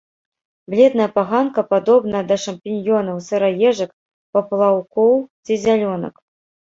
Бледная 0.73 1.05
паганка 1.17 1.63
падобная 1.73 2.21
да 2.31 2.37
шампіньёнаў, 2.45 3.17
сыраежак, 3.25 3.91
паплаўкоў 4.39 5.13
ці 5.45 5.53
зялёнак. 5.67 6.15